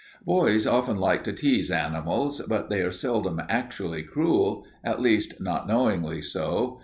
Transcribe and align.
Boys 0.25 0.65
often 0.65 0.97
like 0.97 1.23
to 1.25 1.31
tease 1.31 1.69
animals, 1.69 2.41
but 2.47 2.71
they 2.71 2.81
are 2.81 2.91
seldom 2.91 3.39
actually 3.47 4.01
cruel, 4.01 4.65
at 4.83 4.99
least 4.99 5.35
not 5.39 5.67
knowingly 5.67 6.23
so. 6.23 6.79